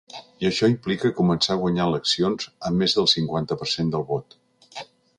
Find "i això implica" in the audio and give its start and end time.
0.43-1.11